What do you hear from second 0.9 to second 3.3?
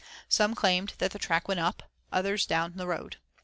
that the track went up, others down the road.